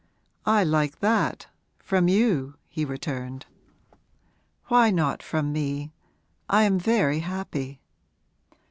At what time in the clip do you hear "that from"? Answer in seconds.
1.01-2.07